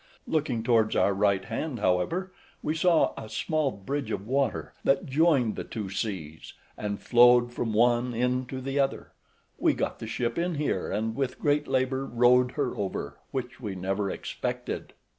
Looking 0.25 0.63
towards 0.63 0.95
our 0.95 1.13
right 1.13 1.45
hand, 1.45 1.77
however, 1.77 2.33
we 2.63 2.73
saw 2.73 3.13
a 3.15 3.29
small 3.29 3.69
bridge 3.69 4.09
of 4.09 4.25
water 4.25 4.73
that 4.83 5.05
joined 5.05 5.55
the 5.55 5.63
two 5.63 5.91
seas, 5.91 6.53
and 6.75 6.99
flowed 6.99 7.53
from 7.53 7.71
one 7.71 8.15
into 8.15 8.61
the 8.61 8.79
other; 8.79 9.11
we 9.59 9.75
got 9.75 9.99
the 9.99 10.07
ship 10.07 10.39
in 10.39 10.55
here, 10.55 10.91
and 10.91 11.15
with 11.15 11.37
great 11.37 11.67
labour 11.67 12.07
rowed 12.07 12.53
her 12.53 12.75
over, 12.75 13.19
which 13.29 13.59
we 13.61 13.75
never 13.75 14.09
expected. 14.09 14.93